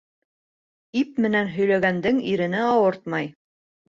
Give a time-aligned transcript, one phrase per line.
[1.01, 3.29] Ип менән һөйләгәндең ирене ауыртмай.